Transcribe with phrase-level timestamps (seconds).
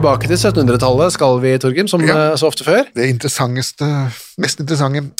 [0.00, 2.30] Tilbake til 1700-tallet skal vi, Torgrim, som Ja.
[2.32, 2.86] eh, så ofte før.
[2.96, 3.84] Det interessanteste,
[4.40, 5.10] mest interessante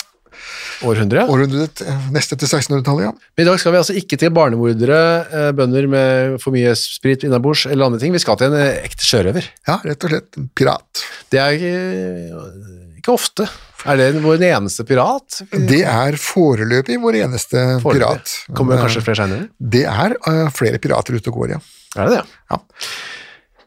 [0.81, 1.27] Århundre.
[1.29, 3.11] århundret, eh, neste til 1600-tallet, ja.
[3.37, 7.23] Men i dag skal vi altså ikke til barnemordere, eh, bønder med for mye sprit
[7.23, 8.11] innabords eller andre ting.
[8.11, 9.45] Vi skal til en ekte sjørøver.
[9.67, 11.03] Ja, rett og slett en pirat.
[11.29, 13.47] Det er ikke, ikke ofte.
[13.85, 15.43] Er det vår eneste pirat?
[15.51, 18.01] Det er foreløpig vår eneste Foreløpig.
[18.01, 18.55] pirat.
[18.55, 19.49] Kommer det kanskje flere seinere?
[19.61, 21.59] Det er flere pirater ute og går, ja.
[22.01, 22.25] Er det det?
[22.49, 22.57] Ja.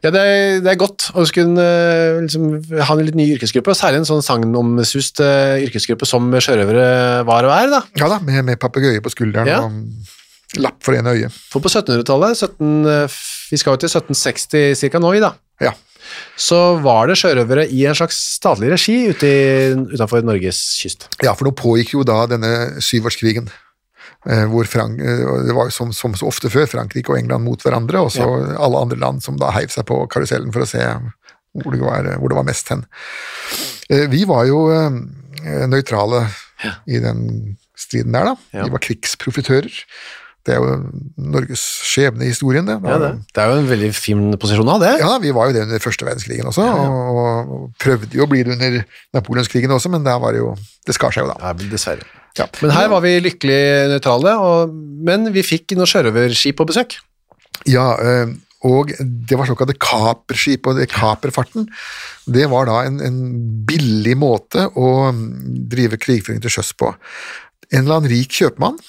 [0.03, 3.71] Ja, det er, det er godt å skulle eh, liksom, ha en litt ny yrkesgruppe,
[3.73, 7.71] og særlig en sånn sagnomsust uh, yrkesgruppe som sjørøvere var og er.
[7.71, 7.79] da.
[7.97, 9.61] Ja da, med, med papegøye på skulderen Ja.
[9.65, 11.31] og lapp for ene øye.
[11.51, 13.17] For på 1700-tallet, 17, eh,
[13.51, 15.33] vi skal jo til 1760 cirka nå da,
[15.63, 15.73] Ja.
[16.37, 21.09] så var det sjørøvere i en slags statlig regi ute i, utenfor Norges kyst.
[21.23, 23.49] ja, for nå pågikk jo da denne syvårskrigen.
[24.29, 27.45] Eh, Hvor Frank, eh, det var jo som, som så ofte før Frankrike og England
[27.47, 28.25] mot hverandre, og så
[28.57, 30.83] alle andre land som da heiv seg på karusellen for å se
[31.55, 32.85] hvor det var, hvor det var mest hen.
[33.89, 34.65] Eh, Vi var jo
[35.45, 36.25] nøytrale nøytrale
[36.89, 37.19] i den
[37.77, 38.35] striden der, da.
[38.55, 38.65] Ja.
[38.65, 39.73] Vi var krigsprofitører.
[40.45, 40.75] Det er jo
[41.33, 42.75] Norges skjebne i historien, det.
[42.85, 43.11] Ja, det.
[43.33, 44.91] det er jo en veldig fin posisjon å ha det.
[45.01, 48.43] Ja, vi var jo det under første verdenskrigen også, Og, og prøvde jo å bli
[48.45, 48.77] det under
[49.17, 50.53] napoleonskrigen også, men der var det jo
[50.85, 51.39] Det skar seg jo da.
[51.41, 52.05] Ja, dessverre.
[52.37, 52.45] Ja.
[52.61, 53.59] Men her var vi lykkelig
[53.93, 54.73] nøytrale, og,
[55.07, 56.97] men vi fikk noen sjørøverskip på besøk.
[57.71, 58.33] Ja, eh,
[58.65, 61.69] og det var såkalte kaperskip, og det kaperfarten,
[62.25, 63.19] det var da en, en
[63.67, 64.89] billig måte å
[65.71, 66.91] drive krigføring til sjøs på.
[67.71, 68.79] En eller annen rik kjøpmann,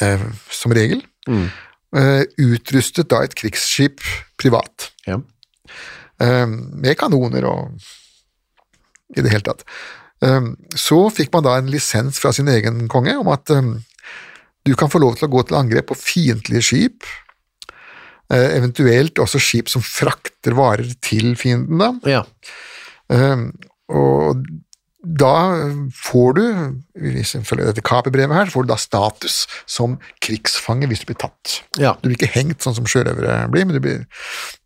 [0.00, 0.20] eh,
[0.50, 4.00] som regel, eh, utrustet da et krigsskip
[4.38, 5.20] privat, Ja.
[6.20, 7.80] eh, med kanoner og
[9.16, 9.64] i det hele tatt.
[10.22, 10.40] Eh,
[10.74, 13.62] Så fikk man da en lisens fra sin egen konge om at eh,
[14.64, 17.04] du kan få lov til å gå til angrep på fiendtlige skip,
[18.30, 21.78] eh, eventuelt også skip som frakter varer til fienden.
[21.78, 21.92] da.
[22.10, 22.24] Ja.
[23.88, 24.40] Og
[25.06, 25.32] da
[25.94, 26.42] får du,
[26.98, 29.36] hvis en følger dette kaperbrevet her, så får du da status
[29.70, 31.60] som krigsfange hvis du blir tatt.
[31.78, 31.92] ja.
[32.02, 34.02] Du blir ikke hengt sånn som sjørøvere blir, men du blir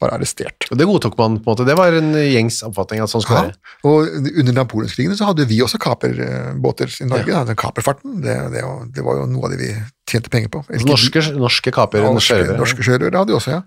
[0.00, 0.64] bare arrestert.
[0.70, 1.66] Og det godtok man på en måte.
[1.68, 3.50] Det var en gjengs oppfatning at sånn skulle Ja.
[3.50, 3.56] være.
[3.84, 7.26] Og under napoleonskrigene så hadde vi også kaperbåter i Norge.
[7.32, 7.44] da.
[7.44, 9.72] Den kaperfarten, det, det, var- det var jo noe av det vi
[10.10, 10.64] tjente penger på.
[10.70, 12.58] Eller Norske, norske kaper, Ja, norske, sjørøvere.
[12.58, 13.62] norske sjørøvere hadde de også, ja.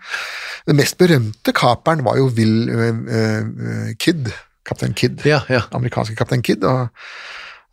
[0.68, 4.32] Den mest berømte kaperen var jo Will uh, uh, Kidd,
[4.68, 5.24] kaptein Kidd.
[5.28, 5.64] Ja, ja.
[5.76, 6.64] Amerikanske kaptein Kidd.
[6.68, 6.88] og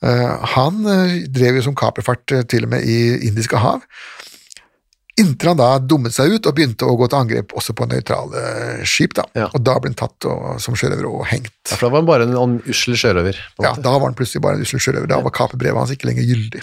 [0.04, 3.84] uh, Han eh, drev jo som kaperfart eh, til og med i Indiske hav.
[5.20, 8.42] Inntil han da dummet seg ut og begynte å gå til angrep også på nøytrale
[8.88, 9.12] skip.
[9.18, 9.26] da.
[9.36, 9.48] Ja.
[9.52, 11.52] Og da ble han tatt og, som sjørøver og hengt.
[11.68, 13.40] Ja, for da var han bare en en ussel sjørøver.
[13.60, 13.74] Ja.
[13.76, 15.10] Da var han plutselig bare en ussel sjørøver.
[15.10, 16.62] Da var kaperbrevet hans ikke lenger gyldig.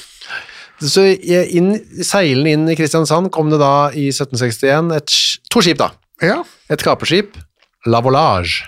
[0.77, 1.71] Så inn,
[2.05, 5.15] seilende inn i Kristiansand kom det da i 1761 et,
[5.53, 5.91] to skip, da.
[6.21, 6.41] Ja,
[6.73, 7.37] Et kaperskip,
[7.85, 8.65] La Volage.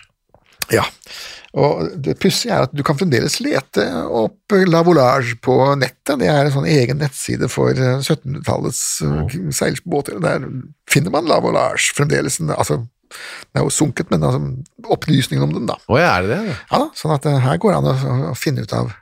[0.74, 0.86] Ja,
[1.58, 6.20] og det pussige er at du kan fremdeles lete opp La Volage på nettet.
[6.22, 9.50] Det er en sånn egen nettside for eh, 1700-tallets mm.
[9.56, 10.20] seilbåter.
[10.22, 10.46] Der
[10.90, 12.38] finner man La Volage fremdeles.
[12.54, 12.84] Altså,
[13.50, 14.44] den er jo sunket, men altså,
[14.94, 15.80] opplysningen om den, da.
[15.90, 16.58] Oh, ja, er det det?
[16.70, 18.94] Ja, sånn at eh, her går det an å, å finne ut av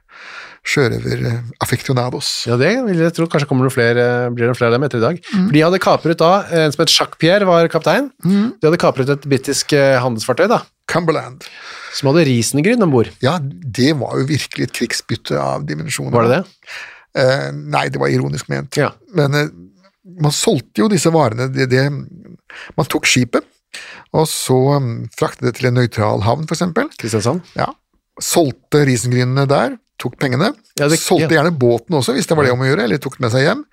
[0.67, 1.21] sjørøver
[1.63, 2.29] affektionados.
[2.49, 3.27] Ja, det vil jeg tro.
[3.31, 4.05] Kanskje kommer det flere,
[4.35, 5.19] blir det flere av dem etter i dag.
[5.23, 5.45] Mm.
[5.45, 8.09] For de hadde kapret da, en som het Jacques Pierre var kaptein.
[8.23, 11.47] De hadde kapret et britisk eh, handelsfartøy da, Cumberland.
[11.95, 13.09] Som hadde risengryn om bord.
[13.23, 16.13] Ja, det var jo virkelig et krigsbytte av dimensjoner.
[16.15, 16.77] Var det det?
[17.17, 18.77] Eh, nei, det var ironisk ment.
[18.77, 18.91] Ja.
[19.17, 19.51] Men eh,
[20.21, 21.85] man solgte jo disse varene det, det,
[22.77, 23.45] Man tok skipet,
[24.15, 26.89] og så um, fraktet det til en nøytral havn, eksempel.
[26.97, 27.43] Kristiansand?
[27.57, 27.69] Ja.
[28.23, 30.51] Solgte risengrynene der, tok pengene.
[30.77, 31.41] Ja, det- solgte ja.
[31.41, 33.45] gjerne båten også, hvis det var det om å gjøre, eller tok det med seg
[33.47, 33.63] hjem.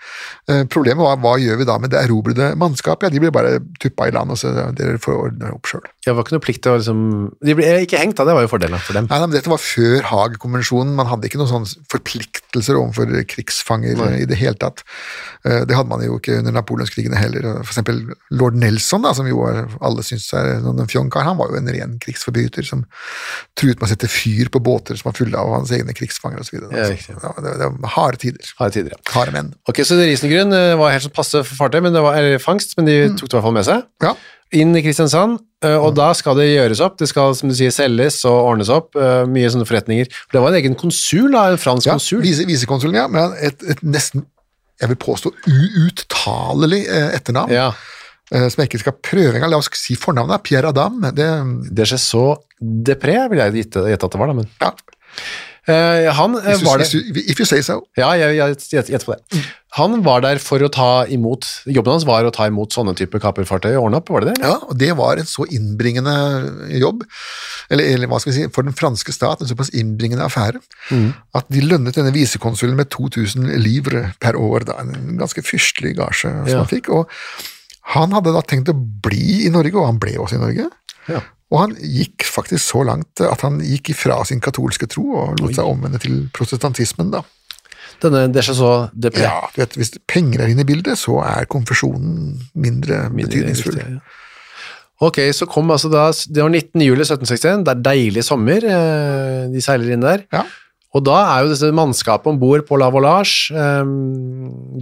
[0.48, 3.04] Eh, problemet var hva gjør vi da med det erobrede mannskapet?
[3.04, 5.84] Ja, de ble bare tuppa i land, og så dere får ordne opp sjøl.
[6.04, 7.02] Det var ikke noe plikt til å liksom
[7.44, 8.24] De ble ikke hengt, da.
[8.24, 9.06] Det var jo fordelen for dem.
[9.10, 10.94] Nei, nei, men Dette var før Haag-konvensjonen.
[10.96, 14.82] Man hadde ikke noen sånne forpliktelser overfor krigsfanger i det hele tatt.
[15.44, 17.42] Eh, Det hadde man jo ikke under napoleonskrigene heller.
[17.64, 21.56] For eksempel lord Nelson, da, som jo alle syns er en fjonkar, han var jo
[21.60, 22.86] en ren krigsforbryter som
[23.56, 26.60] truet med å sette fyr på båter som var fulle av hans egne krigsfanger osv.
[26.70, 27.16] Ja, riktig.
[27.16, 28.52] Det, det, var harde tider.
[28.60, 29.00] Harde tider, ja.
[29.14, 29.50] Harde menn.
[29.68, 32.86] Ok, så Risengrunn eh, var helt sånn passe fartøy, men det var, eller fangst, men
[32.88, 33.82] de tok det i hvert fall med seg.
[34.04, 34.14] Ja.
[34.54, 36.98] Inn i Kristiansand, og og da skal det gjøres opp.
[37.00, 38.92] Det skal, som du sier, selges og ordnes opp.
[39.00, 40.10] eh, Mye sånne forretninger.
[40.12, 42.20] For det var en egen konsul, da, en fransk Ja, konsul.
[42.22, 43.06] vise, visekonsulen, ja.
[43.10, 44.26] Men et, et nesten,
[44.82, 47.52] jeg vil påstå, uuttalelig eh, etternavn.
[47.54, 47.70] Ja.
[48.30, 49.50] eh, Som jeg ikke skal prøve engang.
[49.54, 50.44] La oss si fornavnet.
[50.46, 51.00] Pierre Adam.
[51.16, 51.28] Det,
[51.74, 52.24] Det skjer så
[52.60, 54.70] depré, vil jeg gjette at det var, da, men ja,
[55.68, 57.80] eh, Han eh, var det if you- say so.
[57.96, 59.42] Ja, jeg, gjetter på det.
[59.74, 63.18] Han var der for å ta imot Jobben hans var å ta imot sånne type
[63.18, 64.44] kaperfartøy og ordne opp, var det det?
[64.46, 66.14] Ja, og det var en så innbringende
[66.78, 67.02] jobb,
[67.70, 70.60] eller, eller hva skal vi si, for den franske stat, en såpass innbringende affære,
[71.34, 76.30] at de lønnet denne visekonsulen med 2000 livre per år, da, en ganske fyrstelig gasje
[76.30, 76.60] som Ja.
[76.62, 77.10] han fikk, og
[77.96, 80.70] han hadde da tenkt å bli i Norge, og han ble også i Norge.
[81.10, 81.18] Ja.
[81.52, 85.54] Og han gikk faktisk så langt at han gikk ifra sin katolske tro og lot
[85.54, 87.12] seg omvende til protestantismen.
[87.14, 87.22] da.
[88.02, 89.22] Denne det de så depré.
[89.26, 93.78] Ja, du vet, Hvis penger er inne i bildet, så er konfesjonen mindre, Mindre betydningsfull.
[93.78, 94.20] viktig, ja.
[95.04, 96.80] Ok, så kom altså da, det var 19.
[96.80, 100.22] juli 1761, det er deilig sommer, eh, de seiler inn der.
[100.32, 100.44] Ja.
[100.94, 103.88] Og da er jo disse mannskapet ombord på La Volage, eh,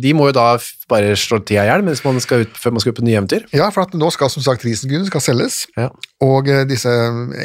[0.03, 0.47] de må jo da
[0.93, 3.17] bare slå tida i hjel mens man skal ut, før man skal ut på nye
[3.17, 3.47] eventyr.
[3.57, 5.89] Ja, for nå skal som sagt risengryn skal selges, Ja.
[6.21, 6.93] og eh, disse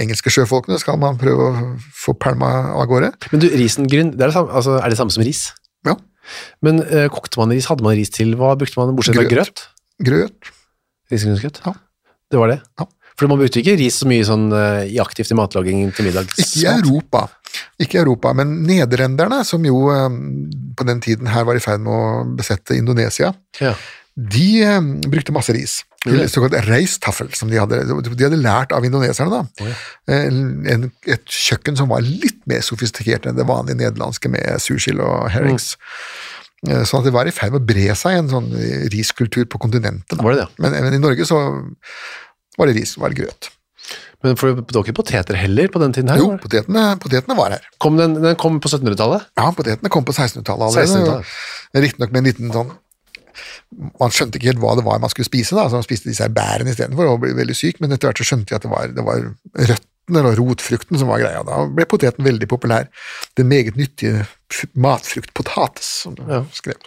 [0.02, 3.14] engelske sjøfolkene skal man prøve å få pælma av gårde.
[3.32, 5.48] Men du, risengryn, er, altså, er det samme som ris?
[5.88, 5.96] Ja.
[6.62, 9.48] Men uh, kokte man ris, hadde man ris til, hva brukte man, bortsett fra Grøt.
[9.48, 9.68] grøt?
[10.04, 10.50] Grøt.
[11.14, 11.62] Risengrynsgrøt?
[11.64, 11.72] Ja.
[12.28, 12.58] Det var det?
[12.82, 12.86] Ja.
[13.18, 16.30] For man brukte ikke ris så mye sånn eh, i aktivt i matlaging til middag.
[16.38, 17.24] Ikke i Europa,
[17.82, 20.10] ikke Europa, men nederlenderne, som jo eh,
[20.78, 23.74] på den tiden her var i ferd med å besette Indonesia, Ja.
[24.18, 25.80] de eh, brukte masse ris.
[26.32, 29.42] Såkalt reistaffel, som de hadde, de hadde lært av indoneserne.
[29.42, 29.72] da.
[30.08, 35.02] Eh, En, et kjøkken som var litt mer sofistikert enn det vanlige nederlandske med sursild
[35.02, 35.74] og herrings.
[36.66, 36.86] Mm.
[36.86, 38.48] Sånn at det var i ferd med å bre seg en sånn
[38.94, 40.16] riskultur på kontinentet.
[40.18, 40.48] Det det?
[40.58, 41.38] Men, men i Norge så
[42.58, 43.52] var det ris, var det grøt.
[44.26, 46.20] Men for det var ikke poteter heller på den tiden her?
[46.20, 47.68] Jo, potetene, potetene var her.
[47.84, 49.30] Kom den, den kom på 1700-tallet?
[49.38, 50.88] Ja, potetene kom på 1600-tallet allerede.
[50.90, 51.36] 1600-tallet.
[51.86, 52.76] Riktignok med en liten sånn
[54.02, 56.26] Man skjønte ikke helt hva det var man skulle spise, da, så man spiste disse
[56.34, 58.90] bærene istedenfor og ble veldig syk, men etter hvert så skjønte jeg at det var,
[58.96, 61.44] det var røttene eller rotfrukten som var greia.
[61.44, 62.88] Da ble poteten veldig populær.
[63.36, 64.26] Den meget nyttige
[64.80, 66.44] matfrukt potates, som det Ja.
[66.54, 66.78] skrev.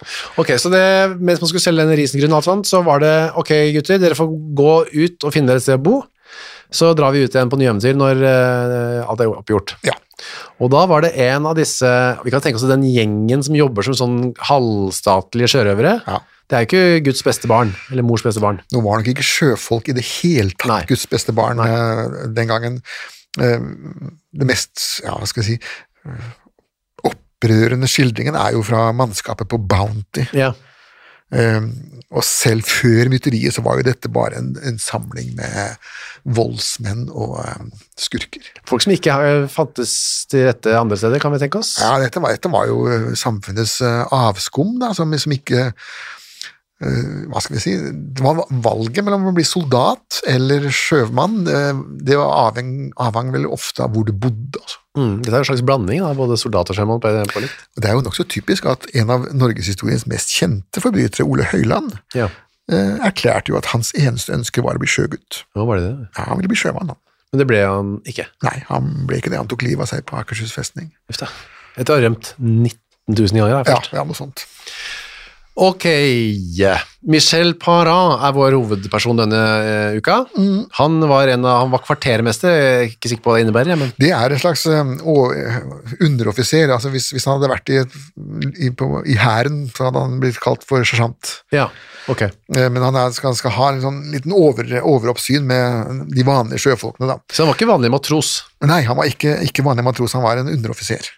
[0.40, 3.32] Ok, så det, mens man skulle selge den risengrynen, og alt sånt, så var det
[3.36, 6.02] ok, gutter, dere får gå ut og finne dere et sted å bo.
[6.70, 9.74] Så drar vi ut igjen på nye eventyr når uh, alt er oppgjort.
[9.82, 9.92] Ja.
[10.60, 11.88] Og da var det en av disse
[12.24, 15.96] Vi kan tenke oss den gjengen som jobber som sånn halvstatlige sjørøvere.
[16.06, 16.20] Ja.
[16.50, 18.56] Det er jo ikke Guds beste barn, eller mors beste barn.
[18.74, 20.80] Nå var nok ikke sjøfolk i det hele tatt Nei.
[20.90, 21.68] Guds beste barn Nei.
[22.34, 22.80] den gangen.
[23.38, 23.62] Eh,
[24.34, 25.70] Det mest, ja, hva skal jeg si,
[26.06, 26.32] eh,
[27.06, 30.26] opprørende skildringen er jo fra mannskapet på Bounty.
[30.36, 30.52] Ja.
[31.30, 31.62] Eh,
[32.10, 35.76] og selv før mytteriet så var jo dette bare en, en samling med
[36.26, 37.66] voldsmenn og eh,
[37.98, 38.42] skurker.
[38.66, 39.14] Folk som ikke
[39.54, 39.92] fantes
[40.30, 41.76] til rette andre steder, kan vi tenke oss.
[41.78, 45.92] Ja, dette var, dette var jo eh, samfunnets eh, avskum, da, som, som ikke eh,
[46.80, 51.42] Hva skal vi si Det var valget mellom å bli soldat eller sjømann.
[51.46, 54.56] eh, Det var avheng, avhang vel ofte av hvor du bodde.
[54.62, 54.78] Altså.
[54.96, 57.12] Mm, dette er en slags blanding av både soldat og sjømann på,
[57.44, 57.52] litt.
[57.76, 62.30] Det er jo nokså typisk at en av norgeshistoriens mest kjente forbrytere, Ole Høiland, Ja,
[62.72, 65.44] eh, erklærte jo at hans eneste ønske var å bli sjøgutt.
[65.54, 66.08] hva var det det?
[66.16, 66.96] Ja, Han ville bli sjømann, han.
[67.32, 68.26] Men det ble han ikke.
[68.42, 69.36] Nei, han ble ikke det.
[69.38, 70.90] Han tok livet av seg på Akershus festning.
[71.12, 72.74] Etter å ha rømt 19
[73.14, 74.46] 000 ganger da, Ja, ja, noe sånt.
[75.60, 75.84] Ok,
[77.12, 80.22] Michel Parent er vår hovedperson denne uh, uka.
[80.32, 80.62] Mm.
[80.78, 83.92] Han var, en han var kvartermester, jeg er ikke sikker på hva det innebærer, men
[84.00, 84.94] Det er en slags uh,
[86.00, 86.72] underoffiser.
[86.72, 87.80] altså Hvis, hvis han hadde vært i,
[88.68, 91.36] i, i hæren, så hadde han blitt kalt for sersjant.
[91.52, 91.68] ja,
[92.08, 92.32] Okay.
[92.56, 96.64] Uh, Men han er, skal, skal ha en sånn liten over, overoppsyn med de vanlige
[96.64, 97.06] sjøfolkene.
[97.12, 97.20] da.
[97.28, 98.32] Så han var ikke vanlig matros.
[98.64, 101.12] Nei, han var ikke, ikke vanlig matros, han var en underoffiser.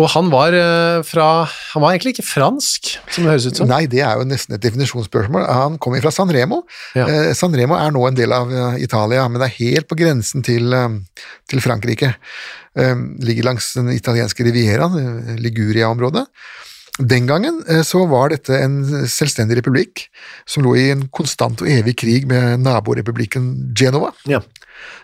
[0.00, 3.68] Og han var eh, fra Han var egentlig ikke fransk, som det høres ut som.
[3.68, 5.44] Nei, det er jo nesten et definisjonsspørsmål.
[5.44, 6.62] Han kommer fra San Remo.
[6.96, 7.04] Ja.
[7.04, 9.98] Eh, San Remo er nå en del av eh, Italia, men det er helt på
[10.00, 10.72] grensen til,
[11.50, 12.14] til Frankrike.
[12.72, 16.24] Eh, ligger langs den italienske rivieraen, Liguria-området.
[17.00, 20.02] Den gangen eh, så var dette en selvstendig republikk
[20.44, 23.46] som lå i en konstant og evig krig med naborepublikken
[23.78, 24.10] Genova.
[24.28, 24.42] Ja.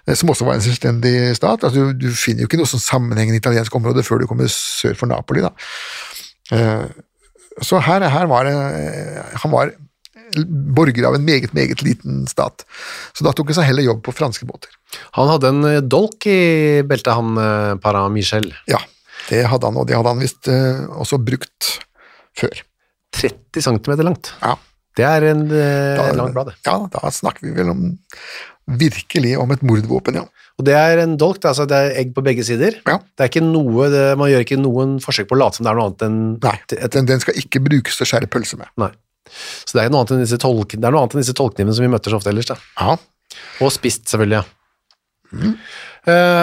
[0.04, 1.64] eh, Som også var en selvstendig stat.
[1.64, 4.98] Altså, du, du finner jo ikke noe sånn sammenhengende italiensk område før du kommer sør
[5.00, 5.40] for Napoli.
[5.46, 5.54] Da.
[6.52, 6.84] Eh,
[7.64, 8.46] Så her, her var
[9.42, 9.72] Han var
[10.76, 12.66] borger av en meget, meget liten stat.
[13.16, 14.68] Så da tok han seg heller jobb på franske båter.
[15.16, 18.52] Han hadde en dolk i beltet, han Para Michel.
[18.68, 18.78] Ja,
[19.28, 21.74] det hadde han, og det hadde han visst eh, også brukt
[22.38, 22.62] før.
[23.18, 24.32] 30 cm langt.
[24.42, 24.54] Ja.
[24.98, 26.56] Det er en eh, Da, langt blad, det.
[26.66, 27.84] Ja, da snakker vi vel om
[28.78, 30.26] virkelig om et mordvåpen, ja.
[30.58, 32.80] Og det er en dolk, altså, det er egg på begge sider.
[32.84, 32.98] Ja.
[33.16, 35.70] Det er ikke noe, det, man gjør ikke noen forsøk på å late som det
[35.72, 36.56] er noe annet enn Nei,
[36.96, 38.68] den, den skal ikke brukes til å skjære pølse med.
[38.82, 38.90] Nei.
[39.28, 41.76] Så det er, noe annet enn disse tolk, det er noe annet enn disse tolknivene
[41.76, 42.50] som vi møter så ofte ellers.
[42.50, 42.58] Da.
[42.80, 42.96] Ja,
[43.64, 44.42] Og spist, selvfølgelig.
[44.42, 44.44] ja.
[45.48, 45.52] Eh,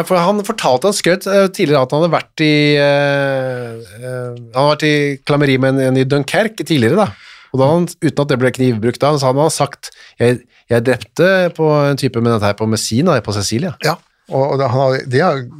[0.08, 4.60] for han fortalte han skrøt eh, tidligere at han hadde vært i eh, eh, Han
[4.60, 4.96] hadde vært i
[5.28, 7.38] klammeri med en, i Dunkerque tidligere, da.
[7.56, 10.86] Og da han, uten at det ble knivbrukt da, så hadde han sagt jeg, jeg
[10.86, 13.78] drepte på en type med dette her på Messina, på Cecilia.
[13.86, 13.98] ja.
[14.34, 15.20] Og, det, han det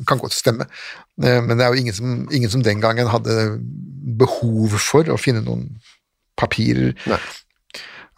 [0.10, 0.66] kan godt stemme,
[1.24, 3.60] Eh, men det er jo ingen som, ingen som den gangen hadde
[4.20, 5.70] behov for å finne noen
[6.40, 7.20] papirer Nei.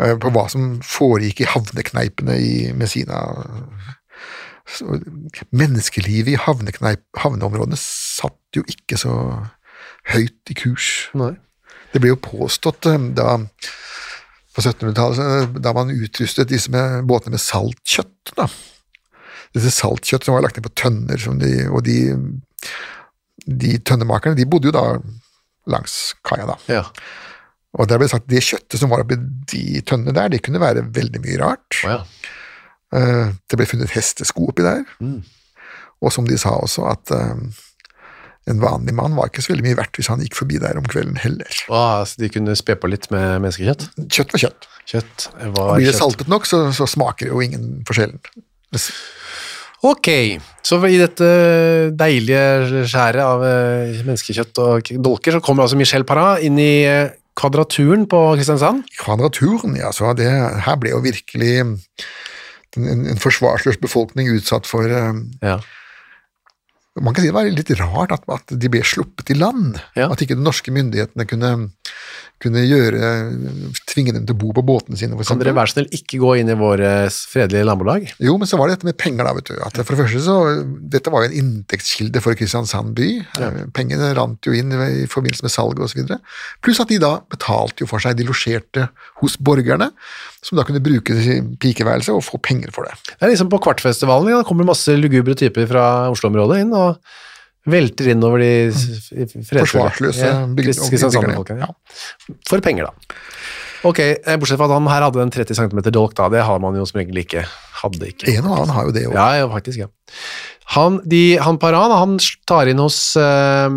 [0.01, 3.21] eh, på hva som foregikk i havnekneipene i Messina.
[4.67, 4.99] Så,
[5.55, 9.13] menneskelivet i havnekneip, havneområdene satt jo ikke så
[10.11, 10.89] høyt i kurs.
[11.17, 11.33] Nei.
[11.93, 13.37] Det ble jo påstått eh, da
[14.57, 18.33] på 1700-tallet, eh, da man utrustet disse med, båtene med saltkjøtt.
[18.39, 18.49] da.
[19.55, 21.99] Disse saltkjøtt som var lagt ned på tønner, som de, og de,
[23.47, 24.85] de tønnemakerne de bodde jo da
[25.71, 26.47] langs kaia.
[26.49, 26.57] da.
[26.71, 26.83] Ja.
[27.77, 29.19] Og der ble det sagt at det kjøttet som var oppi
[29.51, 31.81] de tønnene der, det kunne være veldig mye rart.
[31.83, 31.99] Oh, ja.
[32.95, 34.85] Eh, Det ble funnet hestesko oppi der.
[35.03, 35.23] Mm.
[36.03, 37.41] Og som de sa også, at eh,
[38.47, 40.87] en vanlig mann var ikke så veldig mye verdt hvis han gikk forbi der om
[40.87, 41.61] kvelden heller.
[41.73, 43.89] Ah, så de kunne spe på litt med menneskekjøtt?
[44.07, 44.71] Kjøtt var kjøtt.
[44.87, 48.21] Kjøtt Og blir det saltet nok, så, så smaker jo ingen forskjellen.
[49.87, 50.07] Ok,
[50.65, 51.27] så i dette
[51.99, 56.87] deilige skjæret av eh, menneskekjøtt og dolker, så kommer altså Michel Parra inn i
[57.37, 58.87] kvadraturen på Kristiansand.
[59.03, 60.29] Kvadraturen, ja, så det,
[60.65, 61.51] her ble jo virkelig
[62.77, 65.13] en, en, forsvarsløs befolkning utsatt for eh,
[65.45, 65.59] Ja.
[66.97, 69.75] Man kan si det var litt rart at, at de ble sluppet i land.
[69.93, 70.07] Ja.
[70.09, 71.51] At ikke de norske myndighetene kunne,
[72.41, 73.11] kunne gjøre,
[73.89, 75.17] tvinge dem til å bo på båtene sine.
[75.25, 78.05] Kan dere være snill ikke gå inn i våre fredelige nabolag?
[78.21, 79.55] Jo, men så var det dette med penger, da, vet du.
[79.65, 80.37] At for det første så,
[80.97, 83.09] Dette var jo en inntektskilde for Kristiansand by.
[83.41, 83.49] Ja.
[83.75, 86.13] Pengene rant jo inn i forbindelse med salget osv.
[86.65, 88.87] Pluss at de da betalte jo for seg, de losjerte
[89.21, 89.89] hos borgerne,
[90.45, 91.17] som da kunne bruke
[91.61, 92.97] pikeværelset og få penger for det.
[93.15, 97.01] Det er liksom på Kvartfestivalen, det kommer masse lugubre typer fra Oslo-området inn og
[97.67, 99.57] velter inn over de fredsløse.
[99.59, 101.69] Forsvarsløse Ja, ja.
[102.49, 103.15] For penger, da.
[103.85, 106.59] Ok, eh, bortsett fra at han her hadde en 30 cm dolk, da, det har
[106.63, 107.43] man jo som regel ikke.
[107.83, 108.31] Hadde ikke.
[108.33, 109.13] En og annen har jo det òg.
[109.13, 109.87] Ja, ja, faktisk, ja.
[110.73, 112.17] Han, de, han Paran, han
[112.49, 113.69] tar inn hos eh,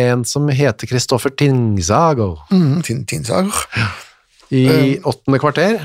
[0.00, 3.46] en som heter Kristoffer Tingsago Mm, tin, tinsar.
[4.50, 5.76] i åttende kvarter.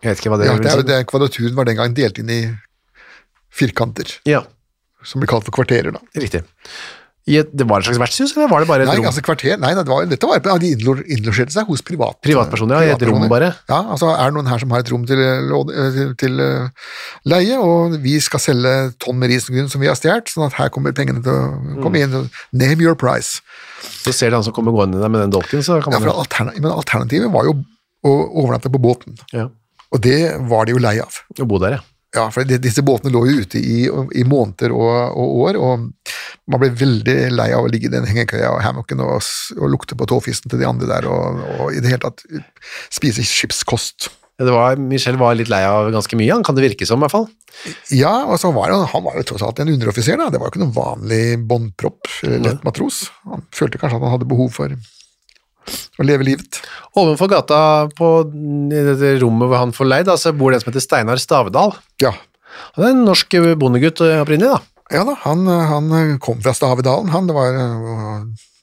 [0.00, 0.88] Jeg vet ikke hva det Ja, det er jo si.
[0.92, 2.40] det, kvadraturen var den gang delt inn i
[3.50, 4.44] firkanter, Ja,
[5.04, 5.92] som blir kalt for kvarterer.
[5.92, 6.00] da.
[6.16, 6.42] riktig.
[7.30, 9.04] Et, det var et slags vertshus, eller var det bare et Nei, rom?
[9.06, 12.80] altså kvarter, nei, det var, dette var ja, De innlo- innlosjerte seg hos privat, Privatpersoner,
[12.80, 13.52] ja, i et rom bare.
[13.68, 16.88] Ja, altså Er det noen her som har et rom til, eh, til, eh,
[17.30, 20.72] leie, og vi skal selge tonn med risengryn som vi har stjålet, sånn at her
[20.74, 22.16] kommer pengene til å komme inn.
[22.56, 23.42] Name your price.
[24.02, 26.08] Så ser du han som kommer gående der med den dolken, så kan Ja, man
[26.08, 27.54] for alterna men Alternativet var jo
[28.02, 29.46] å overnatte på båten, ja,
[29.92, 31.12] og det var de jo lei av.
[31.38, 31.80] å bo der, ja.
[32.16, 35.84] Ja, for disse båtene lå jo ute i, i måneder og, og år, og
[36.50, 39.20] man ble veldig lei av å ligge i den hengekøya og hammocken og,
[39.54, 42.24] og lukte på tåfisen til de andre der, og, og i det hele tatt
[42.90, 44.10] spise skipskost.
[44.40, 47.04] Det var, Michel var litt lei av ganske mye, han kan det virke som i
[47.04, 47.28] hvert fall.
[47.94, 50.30] Ja, og så var han, han var jo tross alt en underoffiser, da.
[50.32, 52.08] Det var jo ikke noen vanlig båndpropp,
[52.40, 53.04] lett matros.
[53.28, 54.74] Han følte kanskje at han hadde behov for
[56.00, 56.60] og leve livet.
[56.98, 57.60] Ovenfor gata
[57.98, 58.10] på
[58.72, 61.20] i dette rommet hvor han får leid, da, så bor det en som heter Steinar
[61.22, 61.74] Stavedal.
[62.02, 62.14] Ja,
[62.76, 64.86] Han er en norsk bondegutt eh, opprinnelig, da.
[64.98, 65.90] ja da, han, han
[66.22, 67.28] kom fra Stavedalen, han.
[67.30, 67.58] Det var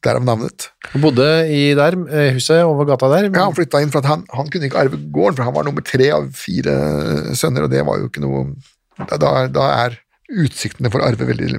[0.08, 0.68] derav navnet.
[0.94, 3.30] Han bodde i der, eh, huset over gata der.
[3.32, 5.66] Ja, Han flytta inn for at han, han kunne ikke arve gården, for han var
[5.68, 6.75] nummer tre av fire
[7.36, 8.44] sønner, og det var jo ikke noe
[8.98, 11.50] Da, da, da er utsiktene for å arve veldig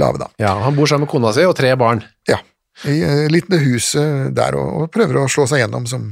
[0.00, 0.26] lave, da.
[0.42, 2.02] Ja, han bor sammen med kona si og tre barn.
[2.28, 2.40] Ja.
[2.90, 6.08] I litt det huset der, og, og prøver å slå seg gjennom som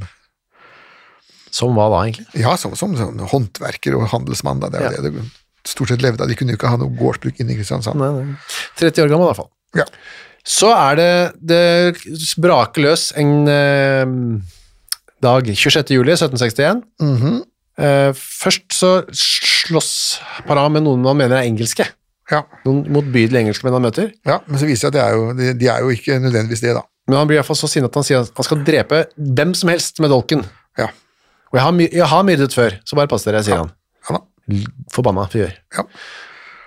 [1.53, 2.25] Som hva da, egentlig?
[2.41, 4.61] Ja, som, som, som håndverker og handelsmann.
[4.63, 4.69] Da.
[4.73, 5.01] Det er Ja.
[5.03, 5.25] det det
[5.69, 6.27] stort sett levde av.
[6.31, 7.95] De kunne jo ikke ha noe gårdsbruk inne i Kristiansand.
[7.99, 8.35] Nei, nei.
[8.81, 9.51] 30 år gammel, i hvert fall.
[9.77, 9.85] Ja.
[10.43, 14.15] Så er det Det braker løs en eh,
[15.23, 15.93] dag 26.
[15.95, 16.81] juli 1761.
[17.01, 17.41] Mhm.
[17.79, 19.93] Eh, først så slåss
[20.45, 21.87] Pará med noen man mener er engelske.
[22.31, 22.43] Ja.
[22.63, 24.11] Noen motbydelige engelskmenn han møter.
[24.25, 26.19] ja, men så viser det seg at det er jo, de, de er jo ikke
[26.23, 26.83] nødvendigvis det, da.
[27.11, 29.01] Men han blir i hvert fall så sinna at han sier at han skal drepe
[29.17, 30.45] hvem som helst med dolken.
[30.79, 30.87] Ja.
[31.51, 33.73] Og jeg har, jeg har myrdet før, så bare pass dere, sier han.
[34.07, 34.23] Ja da.
[34.91, 35.51] Forbanna fyr.
[35.75, 35.83] Ja.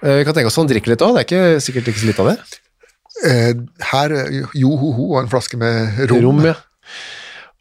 [0.05, 2.03] Eh, Vi kan tenke oss at han drikker litt òg, det er ikke sikkert ikke
[2.05, 2.37] så litt av det.
[3.27, 3.53] Eh,
[3.95, 6.27] her eh, jo-ho-ho og en flaske med rom.
[6.29, 6.57] Rom, ja.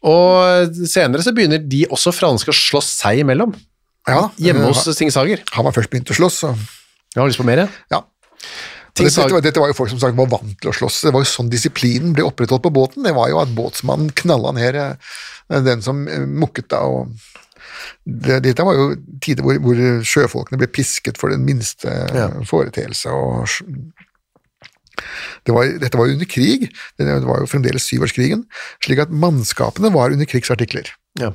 [0.06, 3.56] Og senere så begynner de også franske å slåss seg imellom.
[4.06, 5.40] Ja, Hjemme eh, hos Singsager.
[5.56, 6.52] Han var først begynt å slåss, så
[7.16, 7.64] Jeg har lyst på mer.
[7.90, 8.02] ja.
[8.96, 11.02] Ting Dette, var, dette var jo folk som sagt var vant til å slåss.
[11.04, 13.04] Det var jo sånn disiplinen ble opprettholdt på båten.
[13.04, 14.94] Det var jo at båtsmannen knalla ned eh,
[15.66, 16.78] den som eh, mukket da.
[16.88, 17.10] og
[18.08, 18.86] det, Dette var jo
[19.20, 22.28] tider hvor, hvor sjøfolkene ble pisket for den minste eh, Ja.
[22.48, 23.12] foreteelse.
[25.44, 28.46] det var, dette var jo under krig, det var jo fremdeles syvårskrigen,
[28.84, 30.88] slik at mannskapene var under krigsartikler.
[31.20, 31.34] Ja.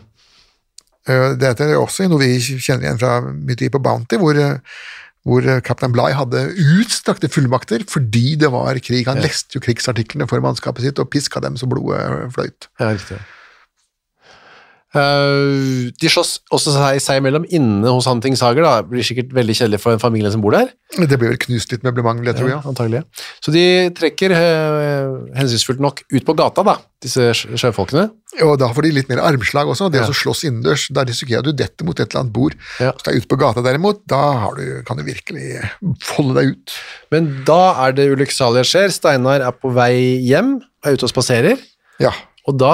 [1.37, 4.37] Dette er også noe vi kjenner igjen fra mye tid på Bounty, hvor,
[5.27, 6.47] hvor eh, kaptein Bligh hadde
[6.81, 9.05] utstrakte fullmakter fordi det var krig.
[9.09, 12.01] Han leste jo krigsartiklene for mannskapet sitt og piska dem så blodet
[12.33, 12.71] fløyt.
[12.81, 13.19] Ja, riktig.
[14.91, 18.65] Eh, de slåss også seg, seg imellom inne hos Hunting Sager.
[18.65, 18.81] Da.
[18.83, 20.71] Det blir sikkert veldig kjedelig for en familie som bor der.
[20.97, 22.59] Det blir vel knust litt møblement, vil jeg tro, ja.
[22.67, 23.03] Antagelig.
[23.39, 23.63] Så de
[23.95, 28.09] trekker uh, hensynsfullt nok ut på gata, da, disse sjøfolkene.
[28.43, 29.87] Og da får de litt mer armslag også.
[29.91, 30.09] Det Ja.
[30.11, 32.55] å slåss innendørs, da risikerer du dette mot et eller annet bord.
[32.83, 32.91] Ja.
[32.91, 35.61] Hvis du er ute på gata derimot, da har du, kan du virkelig
[36.03, 36.75] folde deg ut.
[37.11, 38.91] Men da er det ulykksalige skjer.
[38.91, 41.59] Steinar er på vei hjem, er ute og spaserer.
[42.01, 42.11] Ja.
[42.49, 42.73] Og da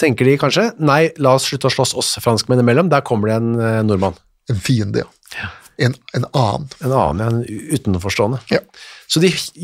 [0.00, 2.90] tenker de kanskje nei, la oss slutte å slåss oss franskmenn imellom.
[2.92, 4.18] Der kommer det en eh, nordmann.
[4.52, 5.06] En fiende,
[5.38, 5.52] ja.
[5.82, 6.66] En, en annen.
[6.84, 8.38] En annen, ja, en utenforstående.
[8.52, 8.60] Ja.
[9.10, 9.56] Så de gy-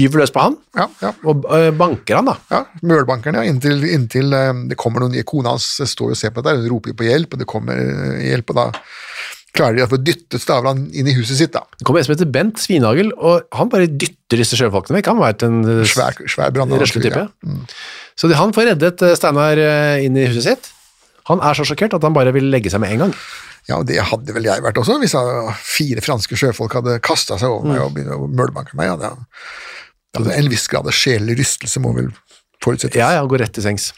[0.00, 1.12] gyver løs på han, Ja, ja.
[1.28, 2.34] og eh, banker han, da.
[2.50, 3.44] Ja, Mølbankeren, ja.
[3.52, 6.96] Inntil, inntil eh, det kommer noen Kona hans står og ser på dette, hun roper
[6.98, 8.66] på hjelp, og det kommer eh, hjelp, og da
[9.56, 11.52] klarer de å få dyttet Stavland inn i huset sitt.
[11.52, 11.64] da.
[11.78, 15.10] Det kommer en som heter Bent Svinhagel, og han bare dytter disse sjøfolkene vekk.
[15.12, 16.72] Han har vært en eh, Svær, svær brann.
[16.72, 16.88] Ja.
[16.88, 17.26] type.
[18.16, 20.72] Så de, han får reddet eh, Steinar eh, inn i huset sitt.
[21.28, 23.16] Han er så sjokkert at han bare vil legge seg med en gang.
[23.68, 25.14] Ja, og det hadde vel jeg vært også, hvis
[25.62, 28.90] fire franske sjøfolk hadde kasta seg over meg og begynt å mølbanke meg.
[28.90, 29.12] Ja, det,
[30.18, 32.10] hadde en viss grad av sjelelig rystelse, må vel
[32.62, 32.98] forutsettes.
[32.98, 33.92] Ja, ja, går rett til sengs.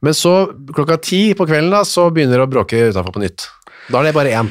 [0.00, 0.34] Men så,
[0.72, 3.50] klokka ti på kvelden, da, så begynner det å bråke utenfor på nytt.
[3.90, 4.50] Da er det bare én.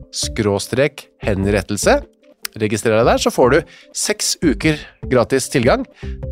[0.15, 2.01] skråstrek henrettelse.
[2.59, 3.59] Registrer deg der, så får du
[3.95, 4.79] seks uker
[5.11, 5.85] gratis tilgang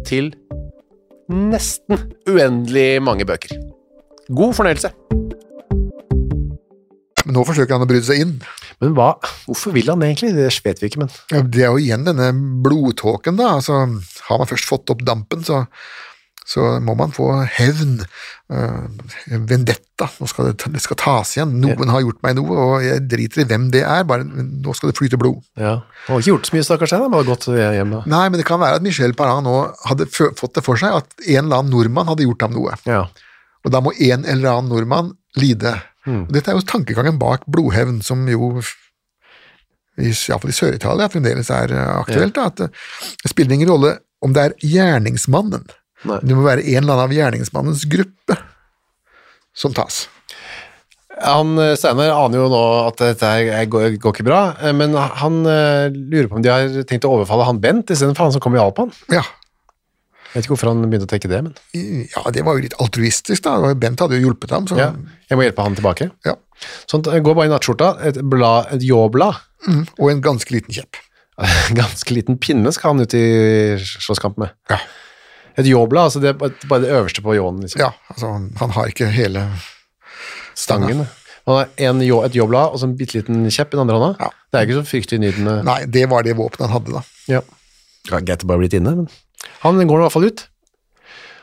[0.07, 0.33] til
[1.29, 3.55] nesten uendelig mange bøker.
[4.29, 4.91] God fornøyelse.
[7.29, 8.35] Men nå forsøker han å bryte seg inn.
[8.81, 9.11] Men hva,
[9.45, 10.31] hvorfor vil han egentlig?
[10.37, 12.31] Det vet vi ikke, men Ja, Det er jo igjen denne
[12.65, 13.55] blodtåken, da.
[13.59, 13.83] Altså,
[14.29, 15.65] har man først fått opp dampen, så,
[16.49, 17.27] så må man få
[17.59, 17.99] hevn.
[18.49, 18.87] eh,
[19.29, 20.07] vendetta.
[20.19, 21.51] Nå skal det, det skal tas igjen.
[21.61, 24.89] Noen har gjort meg noe, og jeg driter i hvem det er, bare nå skal
[24.89, 25.43] det flyte blod.
[25.59, 25.75] ja.
[26.07, 27.03] Han har ikke gjort så mye, stakkars han.
[27.05, 27.99] men har gått hjem da.
[28.09, 29.53] Nei, men det kan være at Michel Parrain nå
[29.85, 32.73] hadde fått det for seg at en eller annen nordmann hadde gjort ham noe.
[32.89, 33.03] Ja.
[33.63, 35.75] Og da må en eller annen nordmann lide.
[36.09, 38.55] Og Dette er jo tankegangen bak blodhevn, som jo
[39.99, 42.07] i- iallfall i Sør-Italia fremdeles er aktuelt.
[42.07, 42.33] aktuelt.
[42.33, 42.67] Da, at eh,
[43.23, 45.67] det spiller ingen rolle om det er gjerningsmannen.
[46.07, 46.19] Nei.
[46.23, 48.37] Det må være en eller annen av gjerningsmannens gruppe
[49.59, 50.05] som tas.
[51.19, 53.31] Han, eh, Steinar aner jo nå at dette
[53.67, 57.11] går, går ikke bra, eh, men han eh, lurer på om de har tenkt å
[57.17, 58.93] overfalle han Bent istedenfor han som kom og hjalp han.
[59.11, 59.25] Ja,
[60.29, 61.55] Jeg vet ikke hvorfor han begynte å tenke det, men
[62.13, 63.73] ja, det var jo litt altruistisk, da.
[63.73, 64.91] Bent hadde jo hjulpet ham, så ja,
[65.27, 66.11] jeg må hjelpe han tilbake.
[66.27, 66.37] ja.
[66.91, 70.71] Sånn, gå Går bare i nattskjorta, et, blad, et jåblad, Mm, Og en ganske liten
[70.71, 70.95] kjepp.
[71.75, 74.53] ganske liten pinne skal han ut i slåsskamp med.
[74.71, 74.77] Ja.
[75.57, 77.79] Et jobla, altså det er bare- det øverste på ljåen, liksom.
[77.81, 79.47] Ja, altså, han, han har ikke hele
[80.55, 81.07] Stangen.
[81.47, 84.09] Han har en et jobla og så en bitte liten kjepp i den andre hånda.
[84.19, 84.29] Ja.
[84.51, 85.63] Det er ikke så fryktelig nydende.
[85.65, 87.01] Nei, det var det våpenet han hadde, da.
[87.31, 87.41] Ja.
[88.11, 89.07] Ja, Greit å bare blitt inne, men
[89.63, 90.43] han går i hvert fall ut.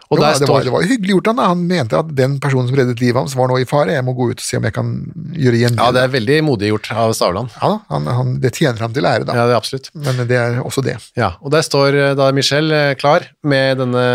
[0.07, 1.40] Og Jo, det, står var, det var hyggelig gjort han.
[1.42, 3.95] Han mente at den personen som reddet livet hans var nå i fare.
[3.97, 4.92] Jeg må gå ut og se om jeg kan
[5.35, 7.55] gjøre igjen Ja, det er veldig modig gjort av Stavland.
[7.59, 9.35] Ja, han, han, det tjener ham til ære, da.
[9.38, 9.90] Ja, det er absolutt.
[9.99, 10.99] Men det er også det.
[11.19, 14.07] Ja, og der står eh, da Michel eh, klar med denne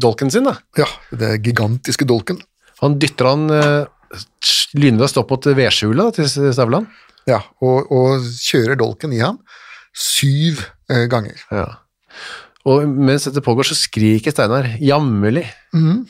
[0.00, 0.48] dolken sin.
[0.48, 0.56] da.
[0.80, 2.40] Ja, det gigantiske dolken.
[2.80, 4.22] Han dytter han uh,
[4.76, 6.88] lynraskt opp mot vedskjulet til Stavland.
[7.28, 9.38] Ja, og, og kjører dolken i ham
[9.94, 11.38] syv eh, ganger.
[11.50, 11.66] Ja.
[12.64, 15.44] Og mens dette pågår, så skriker Steinar jammerlig.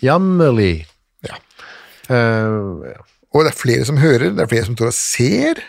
[0.05, 0.85] Jammerlig.
[1.27, 1.39] Ja.
[2.11, 3.01] Uh, ja.
[3.35, 5.63] Og det er flere som hører, det er flere som står og ser.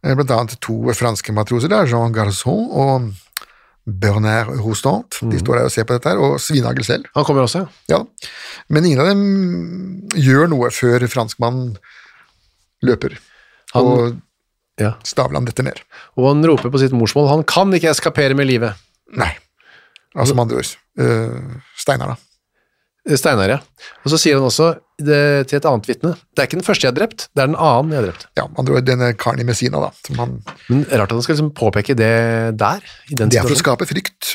[0.00, 3.10] Eh, Blant annet to franske matroser der, Jean Garçon og
[3.84, 5.18] Bernard Rostand.
[5.28, 7.04] De står der og ser på dette, her, og Svinagel selv.
[7.16, 7.98] han kommer også, ja.
[7.98, 8.30] Ja.
[8.72, 11.74] Men ingen av dem gjør noe før franskmannen
[12.86, 13.18] løper,
[13.74, 14.20] Han- og
[14.80, 14.94] ja.
[15.04, 15.80] Stavland detter ned.
[16.16, 17.28] Og han roper på sitt morsmål.
[17.28, 18.72] Han kan ikke eskapere med livet.
[19.12, 19.34] Nei.
[20.16, 20.72] Altså med andre ord.
[20.98, 22.16] uh, Steinar, da.
[23.08, 23.58] Eh, Steinar, ja.
[24.04, 26.84] Og så sier han også det, til et annet vitne Det er ikke den første
[26.84, 28.26] jeg har drept, det er den annen jeg har drept.
[28.36, 29.90] Ja, man ord denne karen i Messina, da.
[30.04, 30.34] Som han,
[30.68, 32.10] Men rart at han skal liksom påpeke det
[32.60, 32.80] der.
[33.08, 34.34] i den det er for å skape frykt.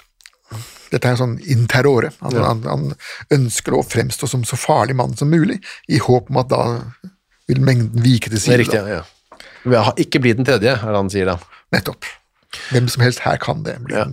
[0.91, 2.11] Dette er en sånn interrore.
[2.21, 2.47] Han, Ja.
[2.47, 2.93] han, han
[3.35, 5.59] ønsker å fremstå som så farlig mann som mulig,
[5.89, 6.61] i håp om at da
[7.49, 8.59] vil mengden vike til Det er side.
[8.63, 9.03] riktig, da.
[9.75, 9.91] ja.
[9.97, 11.37] Ikke bli den tredje, er det han sier da.
[11.73, 12.05] Nettopp.
[12.71, 13.77] Hvem som helst her kan det.
[13.83, 14.05] bli Ja.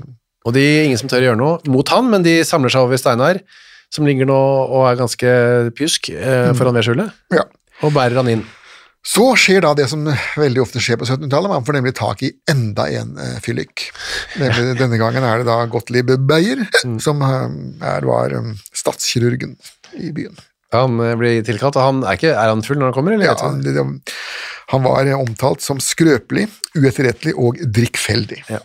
[0.46, 2.98] Og de ingen som tør å gjøre noe mot han, men de samler seg over
[3.00, 3.38] Steinar,
[3.92, 4.38] som ligger nå
[4.72, 5.36] og er ganske
[5.76, 7.44] pjusk eh, foran vedskjulet, Ja.
[7.84, 8.44] og bærer han inn.
[9.02, 12.30] Så skjer da det som veldig ofte skjer på 1700-tallet, man får nemlig tak i
[12.50, 13.88] enda en eh, fyllik.
[14.38, 16.62] Nemlig, Denne gangen er det da Gottlieb Beyer,
[17.02, 17.48] som eh,
[17.96, 19.56] er, var um, statskirurgen
[19.98, 20.38] i byen.
[20.72, 23.26] Han eh, blir tilkalt, og han er, ikke, er han full når han kommer, eller?
[23.26, 23.98] Ja, han,
[24.70, 26.46] han var omtalt som skrøpelig,
[26.78, 28.44] uetterrettelig og drikkfeldig.
[28.54, 28.62] Ja.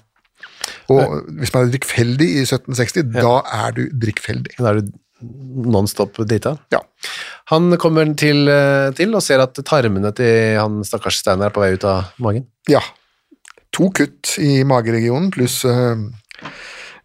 [0.94, 3.34] Og hvis man er drikkfeldig i 1760, da
[3.66, 4.56] er du drikkfeldig.
[4.60, 6.58] Da er du non-stop drita.
[6.74, 6.82] Ja.
[7.52, 11.64] Han kommer til, eh, til og ser at tarmene til han stakkars Steinar er på
[11.64, 12.48] vei ut av magen.
[12.68, 12.82] ja.
[13.76, 15.94] To kutt i mageregionen pluss uh,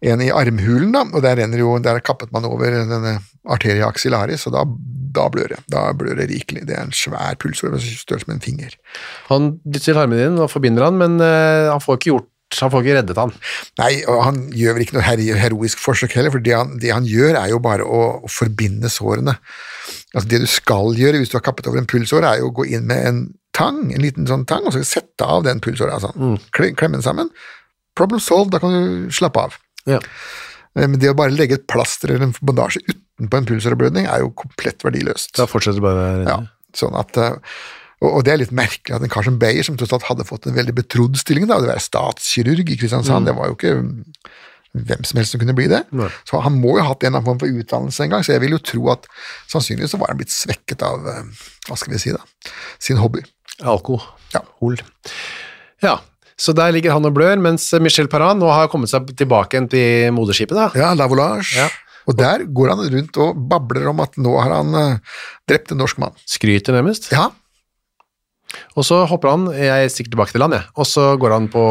[0.01, 4.47] en i armhulen, da, og der renner jo, der kappet man over denne arteria axillaris,
[4.47, 4.63] og da,
[5.13, 5.59] da blør det.
[5.69, 6.63] Da blør det rikelig.
[6.65, 8.73] Det er en svær pulsår, størrelse som en finger.
[9.27, 12.29] Han dytter tarmen inn og forbinder han, men uh, han får ikke gjort
[12.61, 13.33] han får ikke reddet han.
[13.81, 15.05] Nei, og han gjør vel ikke noe
[15.41, 19.37] heroisk forsøk heller, for det han, det han gjør er jo bare å, forbinde sårene.
[20.13, 22.55] Altså Det du skal gjøre hvis du har kappet over en pulsår, er jo å
[22.61, 23.21] gå inn med en
[23.53, 25.97] tang, en liten sånn tang, og så sette av den pulsåra.
[25.99, 26.13] Altså.
[26.17, 26.37] Mm.
[26.53, 27.29] Klemme den sammen.
[27.97, 29.59] Problem solved, da kan du slappe av.
[29.89, 29.99] Ja.
[30.77, 34.23] Eh, Men det å bare legge et plaster eller en bandasje utenpå en pulsåreblødning er
[34.25, 35.35] jo komplett verdiløst.
[35.37, 36.39] Da fortsetter du bare Ja,
[36.73, 37.37] sånn at, eh,
[38.03, 40.27] og, og det er litt merkelig at en kar som Beyer, som tross alt hadde
[40.27, 43.75] fått en veldig betrodd stilling, da, å være statskirurg i Kristiansand, det var jo ikke
[44.73, 45.83] hvem som helst som kunne bli det.
[45.93, 46.09] Nei.
[46.25, 48.33] Så han må jo ha hatt en eller annen form for utdannelse en gang, så
[48.33, 49.05] jeg vil jo tro at
[49.51, 52.23] sannsynligvis så var han blitt svekket av, eh, hva skal vi si da,
[52.81, 53.21] sin hobby.
[53.61, 54.01] alkohol.
[54.33, 54.41] Ja.
[55.83, 55.93] Ja,
[56.39, 59.69] så der ligger han og blør, mens Michel Paran nå har kommet seg tilbake igjen
[59.69, 60.57] til moderskipet.
[60.57, 60.71] da.
[60.79, 61.53] Ja, La Volage.
[61.59, 61.69] Ja.
[62.09, 65.79] Og der går han rundt og babler om at nå har han eh, drept en
[65.79, 66.17] norsk mann.
[66.27, 67.11] Skryter nærmest.
[67.13, 67.29] Ja,
[68.77, 70.67] Og så hopper han, jeg stikker tilbake til han, jeg.
[70.79, 71.63] Og så går han på